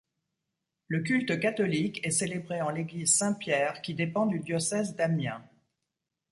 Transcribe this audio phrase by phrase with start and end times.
[0.87, 5.47] Le culte catholique est célébré en l'église Saint-Pierre qui dépend du diocèse d'Amiens.